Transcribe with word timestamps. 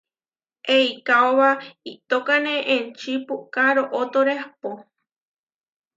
Eikaóba 0.75 1.49
iʼtókane 1.89 2.53
enčí 2.75 3.11
puʼká 3.27 3.63
rootóre 3.77 4.33
ahpó. 4.43 4.69